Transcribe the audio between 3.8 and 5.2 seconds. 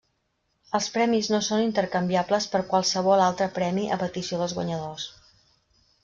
a petició dels guanyadors.